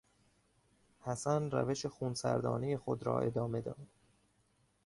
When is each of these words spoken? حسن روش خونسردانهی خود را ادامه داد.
حسن 1.01 1.51
روش 1.51 1.85
خونسردانهی 1.85 2.77
خود 2.77 3.03
را 3.03 3.19
ادامه 3.19 3.61
داد. 3.61 3.87